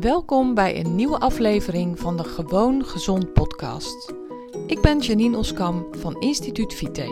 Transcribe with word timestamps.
Welkom 0.00 0.54
bij 0.54 0.84
een 0.84 0.94
nieuwe 0.94 1.18
aflevering 1.18 1.98
van 1.98 2.16
de 2.16 2.24
Gewoon 2.24 2.84
Gezond 2.84 3.32
podcast. 3.32 4.14
Ik 4.66 4.80
ben 4.80 4.98
Janine 4.98 5.36
Oskam 5.36 5.86
van 5.90 6.20
Instituut 6.20 6.74
Vite. 6.74 7.02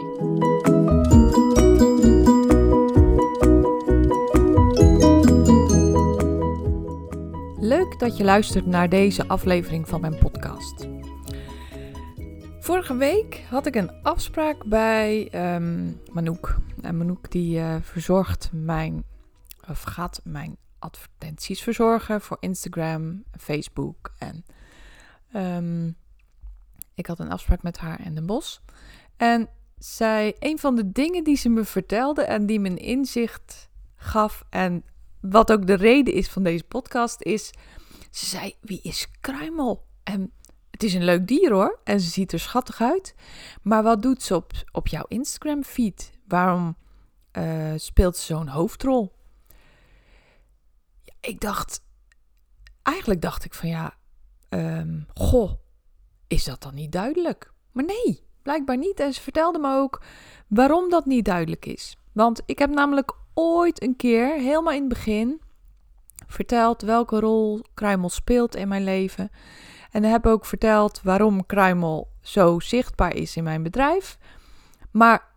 Leuk 7.60 7.98
dat 7.98 8.16
je 8.16 8.24
luistert 8.24 8.66
naar 8.66 8.88
deze 8.88 9.28
aflevering 9.28 9.88
van 9.88 10.00
mijn 10.00 10.18
podcast. 10.18 10.88
Vorige 12.60 12.96
week 12.96 13.44
had 13.50 13.66
ik 13.66 13.74
een 13.74 13.90
afspraak 14.02 14.64
bij 14.64 15.28
um, 15.54 16.00
Manouk. 16.12 16.56
En 16.80 16.96
Manouk 16.96 17.30
die 17.30 17.58
uh, 17.58 17.76
verzorgt 17.80 18.50
mijn, 18.52 19.04
of 19.68 19.82
gaat 19.82 20.20
mijn 20.24 20.56
advertenties 20.86 21.62
verzorgen 21.62 22.20
voor 22.20 22.36
Instagram, 22.40 23.24
Facebook. 23.38 24.14
En 24.18 24.44
um, 25.34 25.96
ik 26.94 27.06
had 27.06 27.18
een 27.18 27.30
afspraak 27.30 27.62
met 27.62 27.78
haar 27.78 28.06
in 28.06 28.14
de 28.14 28.22
bos. 28.22 28.60
En 29.16 29.48
zij, 29.78 30.36
een 30.38 30.58
van 30.58 30.76
de 30.76 30.92
dingen 30.92 31.24
die 31.24 31.36
ze 31.36 31.48
me 31.48 31.64
vertelde 31.64 32.22
en 32.22 32.46
die 32.46 32.60
me 32.60 32.74
inzicht 32.74 33.68
gaf. 33.96 34.44
En 34.50 34.84
wat 35.20 35.52
ook 35.52 35.66
de 35.66 35.74
reden 35.74 36.14
is 36.14 36.28
van 36.28 36.42
deze 36.42 36.64
podcast, 36.64 37.22
is. 37.22 37.50
Ze 38.10 38.26
zei: 38.26 38.54
Wie 38.60 38.80
is 38.82 39.08
Kruimel? 39.20 39.86
En 40.02 40.32
het 40.70 40.82
is 40.82 40.94
een 40.94 41.04
leuk 41.04 41.26
dier 41.26 41.52
hoor. 41.52 41.80
En 41.84 42.00
ze 42.00 42.10
ziet 42.10 42.32
er 42.32 42.40
schattig 42.40 42.80
uit. 42.80 43.14
Maar 43.62 43.82
wat 43.82 44.02
doet 44.02 44.22
ze 44.22 44.34
op, 44.34 44.52
op 44.72 44.86
jouw 44.86 45.04
Instagram-feed? 45.08 46.12
Waarom 46.26 46.76
uh, 47.32 47.72
speelt 47.76 48.16
ze 48.16 48.24
zo'n 48.24 48.48
hoofdrol? 48.48 49.15
Ik 51.26 51.40
dacht, 51.40 51.80
eigenlijk 52.82 53.22
dacht 53.22 53.44
ik 53.44 53.54
van 53.54 53.68
ja, 53.68 53.94
um, 54.50 55.06
goh, 55.14 55.52
is 56.26 56.44
dat 56.44 56.62
dan 56.62 56.74
niet 56.74 56.92
duidelijk? 56.92 57.52
Maar 57.72 57.84
nee, 57.84 58.26
blijkbaar 58.42 58.76
niet. 58.76 59.00
En 59.00 59.12
ze 59.12 59.20
vertelde 59.20 59.58
me 59.58 59.76
ook 59.76 60.02
waarom 60.46 60.90
dat 60.90 61.06
niet 61.06 61.24
duidelijk 61.24 61.66
is. 61.66 61.96
Want 62.12 62.42
ik 62.46 62.58
heb 62.58 62.70
namelijk 62.70 63.12
ooit 63.34 63.82
een 63.82 63.96
keer, 63.96 64.34
helemaal 64.34 64.72
in 64.72 64.80
het 64.80 64.88
begin, 64.88 65.40
verteld 66.26 66.82
welke 66.82 67.20
rol 67.20 67.64
Kruimel 67.74 68.08
speelt 68.08 68.54
in 68.54 68.68
mijn 68.68 68.84
leven. 68.84 69.30
En 69.90 70.02
heb 70.02 70.26
ook 70.26 70.46
verteld 70.46 71.00
waarom 71.02 71.46
Kruimel 71.46 72.08
zo 72.20 72.60
zichtbaar 72.60 73.14
is 73.14 73.36
in 73.36 73.44
mijn 73.44 73.62
bedrijf. 73.62 74.18
Maar 74.90 75.34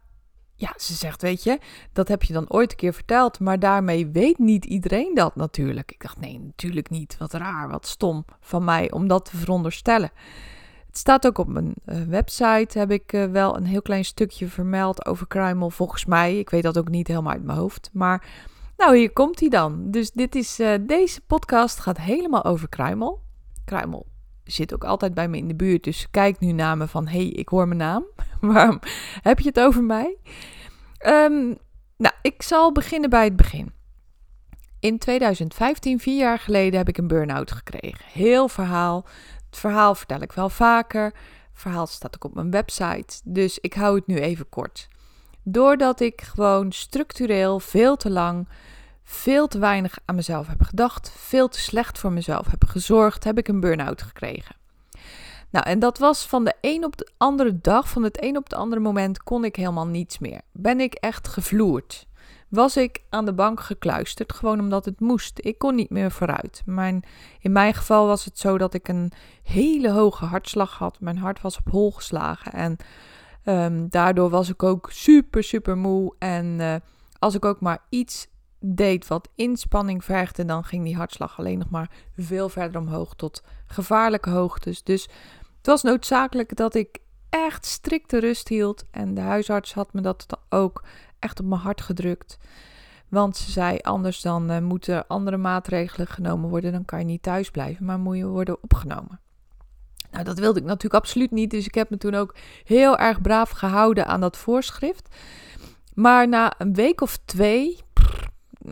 ja, 0.59 0.73
ze 0.77 0.93
zegt, 0.93 1.21
weet 1.21 1.43
je, 1.43 1.59
dat 1.93 2.07
heb 2.07 2.23
je 2.23 2.33
dan 2.33 2.49
ooit 2.49 2.71
een 2.71 2.77
keer 2.77 2.93
verteld, 2.93 3.39
maar 3.39 3.59
daarmee 3.59 4.07
weet 4.07 4.37
niet 4.37 4.65
iedereen 4.65 5.13
dat 5.13 5.35
natuurlijk. 5.35 5.91
Ik 5.91 6.01
dacht, 6.01 6.19
nee, 6.19 6.39
natuurlijk 6.39 6.89
niet. 6.89 7.17
Wat 7.17 7.33
raar, 7.33 7.69
wat 7.69 7.87
stom 7.87 8.25
van 8.39 8.63
mij 8.63 8.91
om 8.91 9.07
dat 9.07 9.25
te 9.25 9.37
veronderstellen. 9.37 10.11
Het 10.87 10.97
staat 10.97 11.27
ook 11.27 11.37
op 11.37 11.47
mijn 11.47 11.73
uh, 11.85 12.01
website, 12.01 12.79
heb 12.79 12.91
ik 12.91 13.13
uh, 13.13 13.25
wel 13.25 13.57
een 13.57 13.65
heel 13.65 13.81
klein 13.81 14.05
stukje 14.05 14.47
vermeld 14.47 15.05
over 15.05 15.27
kruimel, 15.27 15.69
volgens 15.69 16.05
mij. 16.05 16.39
Ik 16.39 16.49
weet 16.49 16.63
dat 16.63 16.77
ook 16.77 16.89
niet 16.89 17.07
helemaal 17.07 17.33
uit 17.33 17.43
mijn 17.43 17.57
hoofd, 17.57 17.89
maar 17.93 18.27
nou, 18.77 18.97
hier 18.97 19.13
komt 19.13 19.39
hij 19.39 19.49
dan. 19.49 19.91
Dus 19.91 20.11
dit 20.11 20.35
is, 20.35 20.59
uh, 20.59 20.73
deze 20.81 21.21
podcast 21.21 21.79
gaat 21.79 21.97
helemaal 21.97 22.43
over 22.43 22.69
kruimel. 22.69 23.21
Kruimel 23.65 24.05
zit 24.43 24.73
ook 24.73 24.83
altijd 24.83 25.13
bij 25.13 25.27
me 25.27 25.37
in 25.37 25.47
de 25.47 25.55
buurt, 25.55 25.83
dus 25.83 26.07
kijk 26.11 26.39
nu 26.39 26.51
naar 26.51 26.77
me 26.77 26.87
van, 26.87 27.07
hé, 27.07 27.17
hey, 27.17 27.27
ik 27.27 27.49
hoor 27.49 27.67
mijn 27.67 27.79
naam. 27.79 28.05
Waarom 28.53 28.79
heb 29.21 29.39
je 29.39 29.47
het 29.47 29.59
over 29.59 29.83
mij? 29.83 30.17
Um, 31.07 31.57
nou, 31.97 32.13
ik 32.21 32.41
zal 32.41 32.71
beginnen 32.71 33.09
bij 33.09 33.23
het 33.23 33.35
begin. 33.35 33.71
In 34.79 34.97
2015, 34.97 35.99
vier 35.99 36.17
jaar 36.17 36.39
geleden, 36.39 36.77
heb 36.77 36.87
ik 36.87 36.97
een 36.97 37.07
burn-out 37.07 37.51
gekregen. 37.51 38.05
Heel 38.05 38.47
verhaal. 38.47 39.05
Het 39.49 39.59
verhaal 39.59 39.95
vertel 39.95 40.21
ik 40.21 40.31
wel 40.31 40.49
vaker. 40.49 41.03
Het 41.03 41.13
verhaal 41.61 41.87
staat 41.87 42.15
ook 42.15 42.23
op 42.23 42.35
mijn 42.35 42.51
website. 42.51 43.21
Dus 43.23 43.59
ik 43.59 43.73
hou 43.73 43.95
het 43.95 44.07
nu 44.07 44.19
even 44.19 44.49
kort. 44.49 44.87
Doordat 45.43 45.99
ik 45.99 46.21
gewoon 46.21 46.71
structureel 46.71 47.59
veel 47.59 47.95
te 47.95 48.09
lang, 48.09 48.47
veel 49.03 49.47
te 49.47 49.59
weinig 49.59 49.97
aan 50.05 50.15
mezelf 50.15 50.47
heb 50.47 50.61
gedacht, 50.61 51.11
veel 51.15 51.47
te 51.47 51.59
slecht 51.59 51.97
voor 51.99 52.11
mezelf 52.11 52.47
heb 52.47 52.65
gezorgd, 52.65 53.23
heb 53.23 53.37
ik 53.37 53.47
een 53.47 53.59
burn-out 53.59 54.01
gekregen. 54.01 54.55
Nou, 55.51 55.65
en 55.65 55.79
dat 55.79 55.97
was 55.97 56.25
van 56.25 56.43
de 56.43 56.55
een 56.61 56.85
op 56.85 56.97
de 56.97 57.09
andere 57.17 57.59
dag, 57.61 57.89
van 57.89 58.03
het 58.03 58.23
een 58.23 58.37
op 58.37 58.43
het 58.43 58.53
andere 58.53 58.81
moment, 58.81 59.23
kon 59.23 59.45
ik 59.45 59.55
helemaal 59.55 59.87
niets 59.87 60.19
meer. 60.19 60.41
Ben 60.51 60.79
ik 60.79 60.93
echt 60.93 61.27
gevloerd. 61.27 62.07
Was 62.49 62.77
ik 62.77 63.03
aan 63.09 63.25
de 63.25 63.33
bank 63.33 63.59
gekluisterd, 63.59 64.33
gewoon 64.33 64.59
omdat 64.59 64.85
het 64.85 64.99
moest. 64.99 65.39
Ik 65.41 65.57
kon 65.57 65.75
niet 65.75 65.89
meer 65.89 66.11
vooruit. 66.11 66.61
Mijn, 66.65 67.03
in 67.39 67.51
mijn 67.51 67.73
geval 67.73 68.07
was 68.07 68.25
het 68.25 68.39
zo 68.39 68.57
dat 68.57 68.73
ik 68.73 68.87
een 68.87 69.11
hele 69.43 69.91
hoge 69.91 70.25
hartslag 70.25 70.77
had. 70.77 70.99
Mijn 70.99 71.17
hart 71.17 71.41
was 71.41 71.57
op 71.57 71.71
hol 71.71 71.91
geslagen. 71.91 72.51
En 72.51 72.77
um, 73.45 73.89
daardoor 73.89 74.29
was 74.29 74.49
ik 74.49 74.63
ook 74.63 74.89
super, 74.91 75.43
super 75.43 75.77
moe. 75.77 76.15
En 76.19 76.45
uh, 76.45 76.75
als 77.19 77.35
ik 77.35 77.45
ook 77.45 77.61
maar 77.61 77.85
iets 77.89 78.27
deed 78.59 79.07
wat 79.07 79.29
inspanning 79.35 80.03
vergde, 80.03 80.45
dan 80.45 80.63
ging 80.63 80.83
die 80.83 80.95
hartslag 80.95 81.39
alleen 81.39 81.57
nog 81.57 81.69
maar 81.69 81.91
veel 82.17 82.49
verder 82.49 82.81
omhoog 82.81 83.15
tot 83.15 83.43
gevaarlijke 83.67 84.29
hoogtes. 84.29 84.83
Dus 84.83 85.03
het 85.57 85.67
was 85.67 85.83
noodzakelijk 85.83 86.55
dat 86.55 86.75
ik 86.75 86.99
echt 87.29 87.65
strikte 87.65 88.19
rust 88.19 88.47
hield. 88.47 88.85
En 88.91 89.13
de 89.13 89.21
huisarts 89.21 89.73
had 89.73 89.93
me 89.93 90.01
dat 90.01 90.25
ook 90.49 90.83
echt 91.19 91.39
op 91.39 91.45
mijn 91.45 91.61
hart 91.61 91.81
gedrukt. 91.81 92.37
Want 93.09 93.37
ze 93.37 93.51
zei, 93.51 93.77
anders 93.81 94.21
dan 94.21 94.51
uh, 94.51 94.59
moeten 94.59 95.07
andere 95.07 95.37
maatregelen 95.37 96.07
genomen 96.07 96.49
worden. 96.49 96.71
Dan 96.71 96.85
kan 96.85 96.99
je 96.99 97.05
niet 97.05 97.23
thuis 97.23 97.51
blijven, 97.51 97.85
maar 97.85 97.99
moet 97.99 98.17
je 98.17 98.25
worden 98.25 98.63
opgenomen. 98.63 99.19
Nou, 100.11 100.23
dat 100.23 100.39
wilde 100.39 100.59
ik 100.59 100.65
natuurlijk 100.65 101.03
absoluut 101.03 101.31
niet. 101.31 101.51
Dus 101.51 101.65
ik 101.65 101.75
heb 101.75 101.89
me 101.89 101.97
toen 101.97 102.15
ook 102.15 102.35
heel 102.63 102.97
erg 102.97 103.21
braaf 103.21 103.49
gehouden 103.49 104.05
aan 104.05 104.21
dat 104.21 104.37
voorschrift. 104.37 105.15
Maar 105.93 106.27
na 106.27 106.53
een 106.57 106.73
week 106.73 107.01
of 107.01 107.19
twee, 107.25 107.79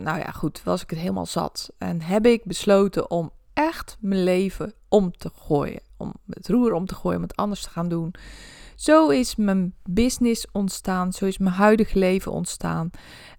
nou 0.02 0.18
ja, 0.18 0.30
goed, 0.30 0.62
was 0.64 0.82
ik 0.82 0.90
het 0.90 0.98
helemaal 0.98 1.26
zat. 1.26 1.72
En 1.78 2.02
heb 2.02 2.26
ik 2.26 2.44
besloten 2.44 3.10
om 3.10 3.30
echt 3.52 3.96
mijn 4.00 4.22
leven 4.22 4.74
om 4.88 5.12
te 5.16 5.30
gooien. 5.34 5.80
Om 5.96 6.14
het 6.30 6.48
roer 6.48 6.72
om 6.72 6.86
te 6.86 6.94
gooien, 6.94 7.16
om 7.16 7.22
het 7.22 7.36
anders 7.36 7.62
te 7.62 7.70
gaan 7.70 7.88
doen. 7.88 8.14
Zo 8.76 9.08
is 9.08 9.36
mijn 9.36 9.74
business 9.84 10.46
ontstaan. 10.52 11.12
Zo 11.12 11.24
is 11.24 11.38
mijn 11.38 11.54
huidige 11.54 11.98
leven 11.98 12.32
ontstaan. 12.32 12.90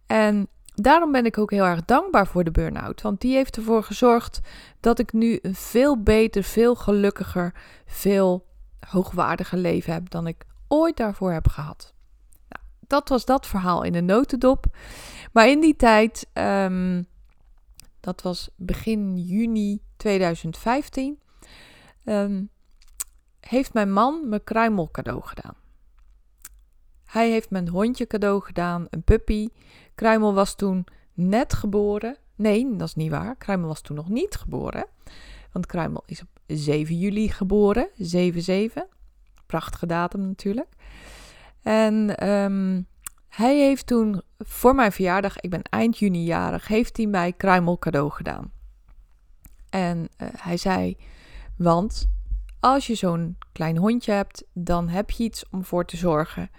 En 0.05 0.47
daarom 0.75 1.11
ben 1.11 1.25
ik 1.25 1.37
ook 1.37 1.51
heel 1.51 1.65
erg 1.65 1.85
dankbaar 1.85 2.27
voor 2.27 2.43
de 2.43 2.51
burn-out. 2.51 3.01
Want 3.01 3.21
die 3.21 3.35
heeft 3.35 3.57
ervoor 3.57 3.83
gezorgd 3.83 4.39
dat 4.79 4.99
ik 4.99 5.13
nu 5.13 5.39
een 5.41 5.55
veel 5.55 6.03
beter, 6.03 6.43
veel 6.43 6.75
gelukkiger, 6.75 7.53
veel 7.85 8.45
hoogwaardiger 8.79 9.57
leven 9.57 9.93
heb 9.93 10.09
dan 10.09 10.27
ik 10.27 10.45
ooit 10.67 10.97
daarvoor 10.97 11.31
heb 11.31 11.47
gehad. 11.47 11.93
Nou, 12.49 12.65
dat 12.87 13.09
was 13.09 13.25
dat 13.25 13.47
verhaal 13.47 13.83
in 13.83 13.93
de 13.93 14.01
notendop. 14.01 14.65
Maar 15.31 15.49
in 15.49 15.59
die 15.59 15.75
tijd, 15.75 16.29
um, 16.33 17.07
dat 17.99 18.21
was 18.21 18.49
begin 18.55 19.17
juni 19.17 19.81
2015, 19.97 21.19
um, 22.03 22.49
heeft 23.39 23.73
mijn 23.73 23.93
man 23.93 24.29
me 24.29 24.39
kruimel 24.39 24.91
cadeau 24.91 25.21
gedaan. 25.23 25.55
Hij 27.05 27.29
heeft 27.29 27.47
een 27.51 27.69
hondje 27.69 28.07
cadeau 28.07 28.41
gedaan, 28.41 28.87
een 28.89 29.03
puppy. 29.03 29.49
Kruimel 29.95 30.33
was 30.33 30.55
toen 30.55 30.85
net 31.13 31.53
geboren. 31.53 32.17
Nee, 32.35 32.75
dat 32.75 32.87
is 32.87 32.95
niet 32.95 33.11
waar. 33.11 33.35
Kruimel 33.35 33.67
was 33.67 33.81
toen 33.81 33.95
nog 33.95 34.09
niet 34.09 34.35
geboren. 34.35 34.85
Want 35.51 35.65
Kruimel 35.65 36.03
is 36.05 36.21
op 36.21 36.27
7 36.45 36.97
juli 36.97 37.29
geboren. 37.29 37.89
7-7. 37.97 38.87
Prachtige 39.45 39.85
datum 39.85 40.21
natuurlijk. 40.21 40.73
En 41.61 42.27
um, 42.29 42.87
hij 43.29 43.57
heeft 43.57 43.87
toen 43.87 44.21
voor 44.37 44.75
mijn 44.75 44.91
verjaardag, 44.91 45.39
ik 45.39 45.49
ben 45.49 45.61
eind 45.61 45.97
juni 45.97 46.23
jarig, 46.23 46.67
heeft 46.67 46.97
hij 46.97 47.05
mij 47.05 47.33
kruimel 47.33 47.77
cadeau 47.77 48.11
gedaan. 48.11 48.51
En 49.69 50.09
uh, 50.17 50.27
hij 50.35 50.57
zei, 50.57 50.97
want 51.57 52.09
als 52.59 52.87
je 52.87 52.95
zo'n 52.95 53.37
klein 53.51 53.77
hondje 53.77 54.11
hebt, 54.11 54.43
dan 54.53 54.87
heb 54.89 55.11
je 55.11 55.23
iets 55.23 55.45
om 55.49 55.65
voor 55.65 55.85
te 55.85 55.97
zorgen. 55.97 56.49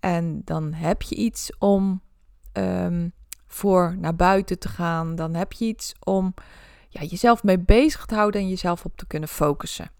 En 0.00 0.42
dan 0.44 0.72
heb 0.72 1.02
je 1.02 1.14
iets 1.14 1.58
om 1.58 2.02
um, 2.52 3.12
voor 3.46 3.96
naar 3.98 4.16
buiten 4.16 4.58
te 4.58 4.68
gaan. 4.68 5.14
Dan 5.14 5.34
heb 5.34 5.52
je 5.52 5.64
iets 5.64 5.94
om 6.04 6.34
ja, 6.88 7.02
jezelf 7.02 7.42
mee 7.42 7.58
bezig 7.58 8.06
te 8.06 8.14
houden 8.14 8.40
en 8.40 8.48
jezelf 8.48 8.84
op 8.84 8.96
te 8.96 9.06
kunnen 9.06 9.28
focussen. 9.28 9.90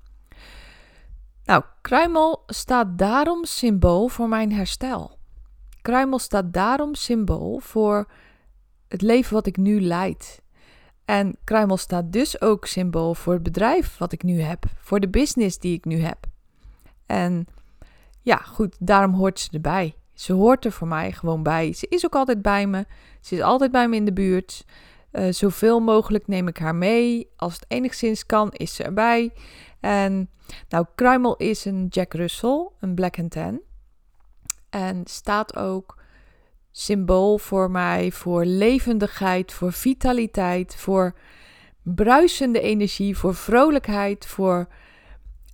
Nou, 1.44 1.64
kruimel 1.80 2.42
staat 2.46 2.98
daarom 2.98 3.44
symbool 3.44 4.08
voor 4.08 4.28
mijn 4.28 4.52
herstel. 4.52 5.18
Kruimel 5.82 6.18
staat 6.18 6.52
daarom 6.52 6.94
symbool 6.94 7.58
voor 7.58 8.06
het 8.88 9.02
leven 9.02 9.34
wat 9.34 9.46
ik 9.46 9.56
nu 9.56 9.80
leid. 9.80 10.42
En 11.04 11.36
kruimel 11.44 11.76
staat 11.76 12.12
dus 12.12 12.40
ook 12.40 12.66
symbool 12.66 13.14
voor 13.14 13.32
het 13.32 13.42
bedrijf 13.42 13.98
wat 13.98 14.12
ik 14.12 14.22
nu 14.22 14.40
heb, 14.40 14.64
voor 14.76 15.00
de 15.00 15.08
business 15.08 15.58
die 15.58 15.76
ik 15.76 15.84
nu 15.84 16.00
heb. 16.00 16.26
En 17.06 17.46
ja, 18.20 18.36
goed, 18.36 18.76
daarom 18.78 19.14
hoort 19.14 19.40
ze 19.40 19.48
erbij. 19.52 19.94
Ze 20.14 20.32
hoort 20.32 20.64
er 20.64 20.72
voor 20.72 20.88
mij 20.88 21.12
gewoon 21.12 21.42
bij. 21.42 21.72
Ze 21.72 21.86
is 21.88 22.04
ook 22.04 22.14
altijd 22.14 22.42
bij 22.42 22.66
me. 22.66 22.86
Ze 23.20 23.34
is 23.34 23.40
altijd 23.40 23.72
bij 23.72 23.88
me 23.88 23.96
in 23.96 24.04
de 24.04 24.12
buurt. 24.12 24.64
Uh, 25.12 25.32
zoveel 25.32 25.80
mogelijk 25.80 26.26
neem 26.26 26.48
ik 26.48 26.58
haar 26.58 26.74
mee. 26.74 27.30
Als 27.36 27.54
het 27.54 27.64
enigszins 27.68 28.26
kan, 28.26 28.52
is 28.52 28.74
ze 28.74 28.82
erbij. 28.82 29.32
En 29.80 30.30
nou, 30.68 30.86
Kruimel 30.94 31.36
is 31.36 31.64
een 31.64 31.86
Jack 31.86 32.12
Russell, 32.12 32.68
een 32.80 32.94
Black 32.94 33.18
and 33.18 33.30
Tan. 33.30 33.60
En 34.72 35.00
staat 35.04 35.56
ook 35.56 35.98
symbool 36.70 37.38
voor 37.38 37.70
mij 37.70 38.12
voor 38.12 38.44
levendigheid, 38.44 39.52
voor 39.52 39.72
vitaliteit, 39.72 40.76
voor 40.76 41.14
bruisende 41.82 42.60
energie, 42.60 43.16
voor 43.16 43.34
vrolijkheid, 43.34 44.26
voor. 44.26 44.68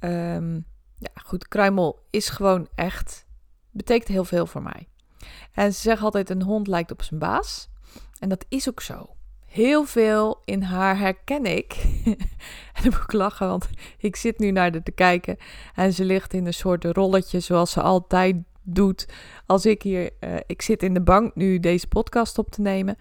Um, 0.00 0.66
ja, 0.98 1.10
goed, 1.22 1.48
kruimel 1.48 2.06
is 2.10 2.28
gewoon 2.28 2.68
echt. 2.74 3.26
betekent 3.70 4.08
heel 4.08 4.24
veel 4.24 4.46
voor 4.46 4.62
mij. 4.62 4.88
En 5.52 5.74
ze 5.74 5.80
zeggen 5.80 6.04
altijd: 6.04 6.30
een 6.30 6.42
hond 6.42 6.66
lijkt 6.66 6.90
op 6.90 7.02
zijn 7.02 7.20
baas. 7.20 7.68
En 8.18 8.28
dat 8.28 8.44
is 8.48 8.68
ook 8.68 8.80
zo. 8.80 9.16
Heel 9.46 9.84
veel 9.84 10.42
in 10.44 10.62
haar 10.62 10.98
herken 10.98 11.44
ik. 11.44 11.76
en 12.74 12.82
dan 12.82 12.92
moet 12.92 13.02
ik 13.02 13.12
lachen, 13.12 13.48
want 13.48 13.68
ik 13.98 14.16
zit 14.16 14.38
nu 14.38 14.50
naar 14.50 14.70
haar 14.70 14.82
te 14.82 14.90
kijken. 14.90 15.36
En 15.74 15.92
ze 15.92 16.04
ligt 16.04 16.32
in 16.32 16.46
een 16.46 16.54
soort 16.54 16.84
rolletje 16.84 17.40
zoals 17.40 17.70
ze 17.70 17.82
altijd 17.82 18.36
doet. 18.68 19.08
Als 19.46 19.66
ik 19.66 19.82
hier, 19.82 20.10
uh, 20.20 20.36
ik 20.46 20.62
zit 20.62 20.82
in 20.82 20.94
de 20.94 21.02
bank 21.02 21.34
nu 21.34 21.60
deze 21.60 21.88
podcast 21.88 22.38
op 22.38 22.50
te 22.50 22.60
nemen. 22.60 22.96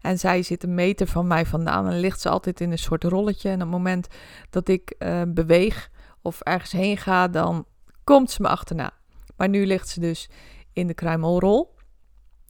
En 0.00 0.18
zij 0.18 0.42
zit 0.42 0.62
een 0.62 0.74
meter 0.74 1.06
van 1.06 1.26
mij 1.26 1.46
vandaan 1.46 1.88
en 1.88 2.00
ligt 2.00 2.20
ze 2.20 2.28
altijd 2.28 2.60
in 2.60 2.70
een 2.70 2.78
soort 2.78 3.04
rolletje. 3.04 3.48
En 3.48 3.54
op 3.54 3.60
het 3.60 3.70
moment 3.70 4.08
dat 4.50 4.68
ik 4.68 4.94
uh, 4.98 5.22
beweeg 5.28 5.90
of 6.22 6.40
ergens 6.40 6.72
heen 6.72 6.96
ga, 6.96 7.28
dan 7.28 7.66
komt 8.04 8.30
ze 8.30 8.42
me 8.42 8.48
achterna. 8.48 8.90
Maar 9.36 9.48
nu 9.48 9.66
ligt 9.66 9.88
ze 9.88 10.00
dus 10.00 10.30
in 10.72 10.86
de 10.86 10.94
kruimelrol. 10.94 11.74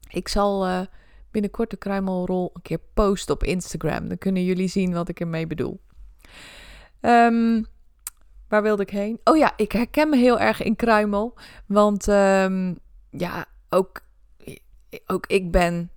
Ik 0.09 0.29
zal 0.29 0.69
uh, 0.69 0.81
binnenkort 1.31 1.71
de 1.71 1.77
kruimelrol 1.77 2.51
een 2.53 2.63
keer 2.63 2.81
posten 2.95 3.35
op 3.35 3.43
Instagram. 3.43 4.09
Dan 4.09 4.19
kunnen 4.19 4.45
jullie 4.45 4.69
zien 4.69 4.93
wat 4.93 5.09
ik 5.09 5.21
ermee 5.21 5.47
bedoel. 5.47 5.81
Um, 7.01 7.67
Waar 8.53 8.63
wilde 8.63 8.83
ik 8.83 8.91
heen? 8.91 9.21
Oh 9.25 9.37
ja, 9.37 9.53
ik 9.57 9.73
herken 9.73 10.09
me 10.09 10.17
heel 10.17 10.39
erg 10.39 10.63
in 10.63 10.77
Kruimel. 10.77 11.35
Want 11.67 12.07
um, 12.07 12.79
ja, 13.11 13.45
ook, 13.69 14.01
ook 15.07 15.27
ik 15.27 15.51
ben 15.51 15.91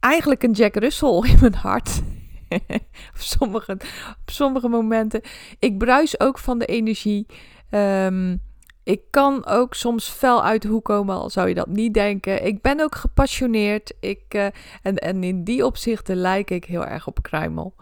eigenlijk 0.00 0.42
een 0.42 0.52
Jack 0.52 0.74
Russell 0.74 1.22
in 1.30 1.36
mijn 1.40 1.54
hart. 1.54 2.02
op, 3.12 3.18
sommige, 3.18 3.72
op 4.20 4.30
sommige 4.30 4.68
momenten. 4.68 5.20
Ik 5.58 5.78
bruis 5.78 6.20
ook 6.20 6.38
van 6.38 6.58
de 6.58 6.66
energie. 6.66 7.26
Um, 7.70 8.42
ik 8.82 9.00
kan 9.10 9.46
ook 9.46 9.74
soms 9.74 10.08
fel 10.08 10.44
uit 10.44 10.62
de 10.62 10.68
hoek 10.68 10.84
komen, 10.84 11.14
al 11.14 11.30
zou 11.30 11.48
je 11.48 11.54
dat 11.54 11.68
niet 11.68 11.94
denken. 11.94 12.44
Ik 12.46 12.62
ben 12.62 12.80
ook 12.80 12.94
gepassioneerd. 12.94 13.94
Ik, 14.00 14.34
uh, 14.34 14.46
en, 14.82 14.96
en 14.96 15.24
in 15.24 15.44
die 15.44 15.66
opzichten 15.66 16.16
lijk 16.16 16.50
ik 16.50 16.64
heel 16.64 16.86
erg 16.86 17.06
op 17.06 17.22
Kruimel. 17.22 17.74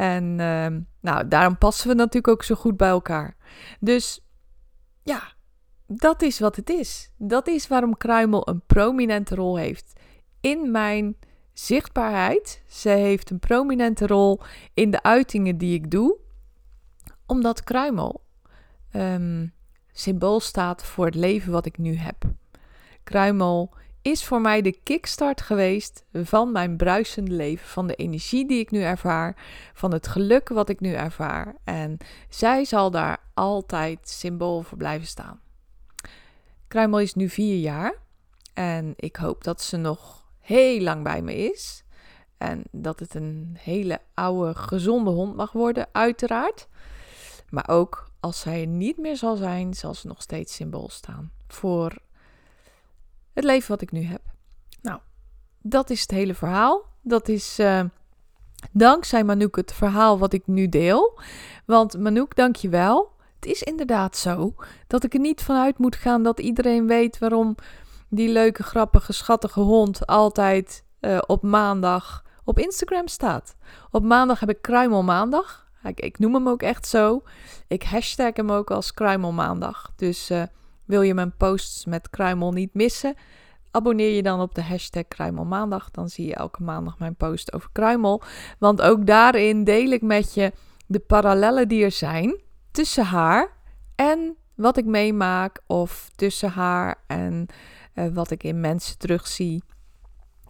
En 0.00 0.24
uh, 0.24 0.66
nou, 1.00 1.28
daarom 1.28 1.58
passen 1.58 1.88
we 1.88 1.94
natuurlijk 1.94 2.28
ook 2.28 2.42
zo 2.42 2.54
goed 2.54 2.76
bij 2.76 2.88
elkaar. 2.88 3.36
Dus 3.80 4.26
ja, 5.02 5.22
dat 5.86 6.22
is 6.22 6.38
wat 6.38 6.56
het 6.56 6.70
is. 6.70 7.10
Dat 7.16 7.48
is 7.48 7.68
waarom 7.68 7.96
Kruimel 7.96 8.48
een 8.48 8.62
prominente 8.66 9.34
rol 9.34 9.56
heeft 9.56 10.00
in 10.40 10.70
mijn 10.70 11.16
zichtbaarheid. 11.52 12.62
Ze 12.66 12.88
heeft 12.88 13.30
een 13.30 13.38
prominente 13.38 14.06
rol 14.06 14.40
in 14.74 14.90
de 14.90 15.02
uitingen 15.02 15.58
die 15.58 15.74
ik 15.74 15.90
doe, 15.90 16.16
omdat 17.26 17.64
Kruimel 17.64 18.24
um, 18.92 19.52
symbool 19.92 20.40
staat 20.40 20.84
voor 20.84 21.06
het 21.06 21.14
leven 21.14 21.52
wat 21.52 21.66
ik 21.66 21.78
nu 21.78 21.94
heb. 21.96 22.24
Kruimel 23.02 23.74
is 24.02 24.24
voor 24.24 24.40
mij 24.40 24.62
de 24.62 24.80
kickstart 24.82 25.40
geweest 25.40 26.04
van 26.12 26.52
mijn 26.52 26.76
bruisende 26.76 27.30
leven, 27.30 27.68
van 27.68 27.86
de 27.86 27.94
energie 27.94 28.46
die 28.46 28.58
ik 28.58 28.70
nu 28.70 28.82
ervaar, 28.82 29.36
van 29.74 29.92
het 29.92 30.06
geluk 30.06 30.48
wat 30.48 30.68
ik 30.68 30.80
nu 30.80 30.92
ervaar. 30.92 31.54
En 31.64 31.98
zij 32.28 32.64
zal 32.64 32.90
daar 32.90 33.18
altijd 33.34 34.08
symbool 34.08 34.62
voor 34.62 34.78
blijven 34.78 35.06
staan. 35.06 35.40
Kruimel 36.68 37.00
is 37.00 37.14
nu 37.14 37.28
vier 37.28 37.58
jaar 37.58 37.94
en 38.54 38.92
ik 38.96 39.16
hoop 39.16 39.44
dat 39.44 39.62
ze 39.62 39.76
nog 39.76 40.28
heel 40.40 40.80
lang 40.80 41.02
bij 41.02 41.22
me 41.22 41.36
is. 41.36 41.84
En 42.38 42.62
dat 42.70 42.98
het 42.98 43.14
een 43.14 43.56
hele 43.58 44.00
oude, 44.14 44.54
gezonde 44.54 45.10
hond 45.10 45.36
mag 45.36 45.52
worden, 45.52 45.88
uiteraard. 45.92 46.68
Maar 47.48 47.68
ook 47.68 48.10
als 48.20 48.40
zij 48.40 48.60
er 48.60 48.66
niet 48.66 48.98
meer 48.98 49.16
zal 49.16 49.36
zijn, 49.36 49.74
zal 49.74 49.94
ze 49.94 50.06
nog 50.06 50.22
steeds 50.22 50.54
symbool 50.54 50.88
staan 50.88 51.32
voor 51.48 51.98
het 53.34 53.44
leven 53.44 53.70
wat 53.70 53.80
ik 53.80 53.92
nu 53.92 54.02
heb. 54.02 54.20
Nou, 54.82 55.00
dat 55.62 55.90
is 55.90 56.00
het 56.00 56.10
hele 56.10 56.34
verhaal. 56.34 56.84
Dat 57.02 57.28
is 57.28 57.58
uh, 57.58 57.82
dankzij 58.72 59.24
Manouk 59.24 59.56
het 59.56 59.72
verhaal 59.72 60.18
wat 60.18 60.32
ik 60.32 60.46
nu 60.46 60.68
deel. 60.68 61.20
Want 61.66 61.98
Manouk, 61.98 62.36
dank 62.36 62.56
je 62.56 62.68
wel. 62.68 63.12
Het 63.34 63.46
is 63.46 63.62
inderdaad 63.62 64.16
zo 64.16 64.54
dat 64.86 65.04
ik 65.04 65.14
er 65.14 65.20
niet 65.20 65.42
vanuit 65.42 65.78
moet 65.78 65.96
gaan 65.96 66.22
dat 66.22 66.40
iedereen 66.40 66.86
weet 66.86 67.18
waarom 67.18 67.54
die 68.08 68.28
leuke, 68.28 68.62
grappige, 68.62 69.12
schattige 69.12 69.60
hond 69.60 70.06
altijd 70.06 70.84
uh, 71.00 71.18
op 71.26 71.42
maandag 71.42 72.24
op 72.44 72.58
Instagram 72.58 73.08
staat. 73.08 73.56
Op 73.90 74.02
maandag 74.02 74.40
heb 74.40 74.48
ik 74.48 74.62
Kruimel 74.62 75.02
Maandag. 75.02 75.68
Ik, 75.82 76.00
ik, 76.00 76.18
noem 76.18 76.34
hem 76.34 76.48
ook 76.48 76.62
echt 76.62 76.86
zo. 76.86 77.22
Ik 77.68 77.82
hashtag 77.82 78.36
hem 78.36 78.50
ook 78.50 78.70
als 78.70 78.94
Kruimel 78.94 79.32
Maandag. 79.32 79.92
Dus 79.96 80.30
uh, 80.30 80.42
wil 80.90 81.02
je 81.02 81.14
mijn 81.14 81.36
posts 81.36 81.84
met 81.84 82.10
Kruimel 82.10 82.52
niet 82.52 82.74
missen? 82.74 83.14
Abonneer 83.70 84.14
je 84.14 84.22
dan 84.22 84.40
op 84.40 84.54
de 84.54 84.62
hashtag 84.62 85.08
Kruimelmaandag. 85.08 85.90
Dan 85.90 86.08
zie 86.08 86.26
je 86.26 86.34
elke 86.34 86.62
maandag 86.62 86.98
mijn 86.98 87.16
post 87.16 87.52
over 87.52 87.68
Kruimel. 87.72 88.22
Want 88.58 88.82
ook 88.82 89.06
daarin 89.06 89.64
deel 89.64 89.90
ik 89.90 90.02
met 90.02 90.34
je 90.34 90.52
de 90.86 90.98
parallellen 90.98 91.68
die 91.68 91.84
er 91.84 91.90
zijn 91.90 92.40
tussen 92.70 93.04
haar 93.04 93.52
en 93.94 94.36
wat 94.54 94.76
ik 94.76 94.84
meemaak. 94.84 95.60
Of 95.66 96.10
tussen 96.14 96.50
haar 96.50 97.04
en 97.06 97.46
uh, 97.94 98.06
wat 98.12 98.30
ik 98.30 98.42
in 98.42 98.60
mensen 98.60 98.98
terugzie. 98.98 99.62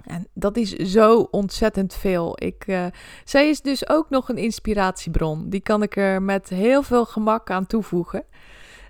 En 0.04 0.28
dat 0.34 0.56
is 0.56 0.70
zo 0.70 1.20
ontzettend 1.20 1.94
veel. 1.94 2.32
Ik, 2.34 2.66
uh, 2.66 2.86
zij 3.24 3.48
is 3.48 3.60
dus 3.60 3.88
ook 3.88 4.10
nog 4.10 4.28
een 4.28 4.38
inspiratiebron. 4.38 5.48
Die 5.48 5.60
kan 5.60 5.82
ik 5.82 5.96
er 5.96 6.22
met 6.22 6.48
heel 6.48 6.82
veel 6.82 7.04
gemak 7.04 7.50
aan 7.50 7.66
toevoegen. 7.66 8.24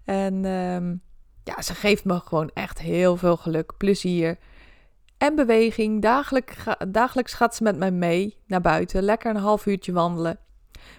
En 0.04 0.44
uh, 0.44 0.92
ja, 1.44 1.62
ze 1.62 1.74
geeft 1.74 2.04
me 2.04 2.20
gewoon 2.20 2.50
echt 2.54 2.78
heel 2.78 3.16
veel 3.16 3.36
geluk, 3.36 3.76
plezier 3.76 4.38
en 5.18 5.34
beweging. 5.34 6.02
Dagelijks, 6.02 6.56
dagelijks 6.88 7.32
gaat 7.32 7.54
ze 7.54 7.62
met 7.62 7.76
mij 7.76 7.90
mee 7.90 8.36
naar 8.46 8.60
buiten, 8.60 9.02
lekker 9.02 9.30
een 9.30 9.40
half 9.40 9.66
uurtje 9.66 9.92
wandelen. 9.92 10.38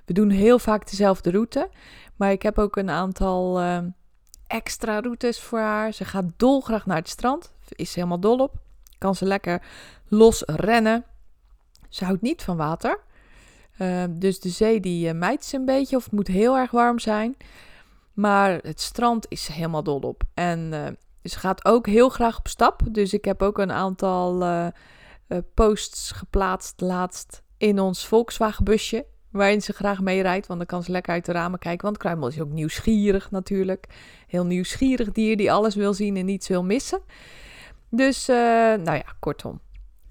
We 0.06 0.14
doen 0.14 0.30
heel 0.30 0.60
vaak 0.60 0.90
dezelfde 0.90 1.32
route, 1.32 1.70
maar 2.16 2.32
ik 2.32 2.42
heb 2.42 2.60
ook 2.60 2.76
een 2.76 2.90
aantal 2.90 3.62
uh, 3.62 3.78
extra 4.48 5.00
routes 5.00 5.40
voor 5.40 5.60
haar. 5.60 5.94
Ze 5.94 6.06
gaat 6.06 6.26
dolgraag 6.38 6.86
naar 6.86 6.98
het 6.98 7.10
strand, 7.10 7.54
is 7.70 7.92
ze 7.92 8.00
helemaal 8.00 8.20
dol 8.20 8.38
op. 8.38 8.54
Kan 8.98 9.16
ze 9.16 9.26
lekker 9.26 9.62
los 10.08 10.44
rennen. 10.46 11.06
Ze 11.90 12.06
houdt 12.06 12.22
niet 12.22 12.42
van 12.42 12.58
water. 12.58 13.00
Uh, 13.80 14.04
dus 14.10 14.40
de 14.40 14.50
zee 14.50 14.80
die 14.80 15.08
uh, 15.08 15.20
mijt 15.20 15.46
ze 15.46 15.56
een 15.56 15.66
beetje 15.66 15.96
of 15.96 16.04
het 16.04 16.14
moet 16.14 16.28
heel 16.28 16.58
erg 16.58 16.72
warm 16.72 17.00
zijn. 17.00 17.36
Maar 18.14 18.60
het 18.62 18.82
strand 18.82 19.26
is 19.30 19.48
helemaal 19.48 19.84
dol 19.84 20.00
op. 20.00 20.24
En 20.34 20.60
uh, 20.74 20.88
ze 21.24 21.40
gaat 21.40 21.66
ook 21.66 21.88
heel 21.88 22.10
graag 22.10 22.38
op 22.38 22.48
stap. 22.48 22.82
Dus 22.92 23.14
ik 23.14 23.26
heb 23.26 23.42
ook 23.42 23.58
een 23.58 23.72
aantal 23.72 24.42
uh, 24.42 24.68
uh, 25.28 25.38
posts 25.54 26.12
geplaatst 26.12 26.82
laatst 26.82 27.42
in 27.58 27.80
ons 27.80 28.08
Volkswagen 28.08 28.64
busje. 28.64 29.06
Waarin 29.30 29.62
ze 29.62 29.74
graag 29.74 30.02
meerijdt, 30.02 30.48
want 30.48 30.60
dan 30.60 30.68
kan 30.68 30.84
ze 30.84 30.92
lekker 30.92 31.14
uit 31.14 31.26
de 31.26 31.32
ramen 31.32 31.60
kijken. 31.60 31.86
Want 31.86 31.98
Kruimel 31.98 32.28
is 32.28 32.42
ook 32.42 32.50
nieuwsgierig 32.50 33.32
natuurlijk. 33.32 33.88
Heel 34.28 34.46
nieuwsgierig 34.46 35.12
dier 35.12 35.38
die 35.38 35.52
alles 35.52 35.76
wil 35.76 35.94
zien 35.94 36.18
en 36.18 36.26
niets 36.26 36.48
wil 36.48 36.64
missen. 36.64 37.02
Dus, 37.90 38.26
nou 38.26 38.94
ja, 38.94 39.16
kortom. 39.20 39.62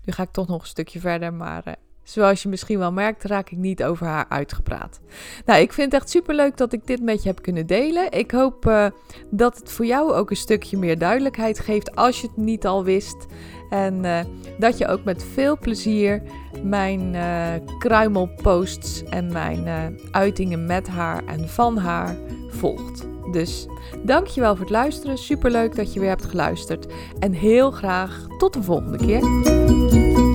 Nu 0.05 0.13
ga 0.13 0.23
ik 0.23 0.31
toch 0.31 0.47
nog 0.47 0.61
een 0.61 0.67
stukje 0.67 1.01
verder, 1.01 1.35
maar 1.35 1.77
Zoals 2.03 2.43
je 2.43 2.49
misschien 2.49 2.79
wel 2.79 2.93
merkt, 2.93 3.25
raak 3.25 3.51
ik 3.51 3.59
niet 3.59 3.85
over 3.85 4.07
haar 4.07 4.27
uitgepraat. 4.29 5.01
Nou, 5.45 5.61
ik 5.61 5.73
vind 5.73 5.93
het 5.93 6.01
echt 6.01 6.11
super 6.11 6.35
leuk 6.35 6.57
dat 6.57 6.73
ik 6.73 6.87
dit 6.87 7.03
met 7.03 7.23
je 7.23 7.29
heb 7.29 7.43
kunnen 7.43 7.67
delen. 7.67 8.13
Ik 8.13 8.31
hoop 8.31 8.67
uh, 8.67 8.87
dat 9.31 9.59
het 9.59 9.73
voor 9.73 9.87
jou 9.87 10.13
ook 10.13 10.31
een 10.31 10.37
stukje 10.37 10.79
meer 10.79 10.99
duidelijkheid 10.99 11.59
geeft 11.59 11.97
als 11.97 12.21
je 12.21 12.27
het 12.27 12.37
niet 12.37 12.67
al 12.67 12.85
wist. 12.85 13.27
En 13.71 14.05
uh, 14.05 14.21
dat 14.59 14.79
je 14.79 14.87
ook 14.87 15.05
met 15.05 15.25
veel 15.33 15.59
plezier 15.59 16.23
mijn 16.63 17.15
uh, 17.15 17.49
kruimelposts 17.79 19.05
en 19.05 19.33
mijn 19.33 19.69
uitingen 20.11 20.67
met 20.67 20.89
haar 20.89 21.25
en 21.25 21.49
van 21.49 21.77
haar 21.77 22.17
volgt. 22.49 23.07
Dus 23.33 23.67
dankjewel 24.03 24.53
voor 24.53 24.65
het 24.65 24.75
luisteren. 24.75 25.19
Super 25.19 25.51
leuk 25.51 25.77
dat 25.77 25.93
je 25.93 26.01
weer 26.01 26.09
hebt 26.09 26.25
geluisterd. 26.25 26.87
En 27.19 27.33
heel 27.33 27.71
graag 27.71 28.27
tot 28.39 28.53
de 28.53 28.63
volgende 28.63 28.99
keer. 28.99 30.30